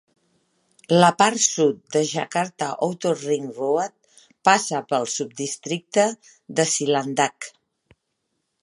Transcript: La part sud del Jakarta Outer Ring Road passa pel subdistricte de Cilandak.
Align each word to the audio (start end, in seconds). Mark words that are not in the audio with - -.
La 1.01 1.09
part 1.21 1.43
sud 1.47 1.83
del 1.95 2.07
Jakarta 2.13 2.69
Outer 2.87 3.13
Ring 3.19 3.45
Road 3.59 4.19
passa 4.51 4.83
pel 4.95 5.07
subdistricte 5.19 6.09
de 6.61 6.69
Cilandak. 6.75 7.51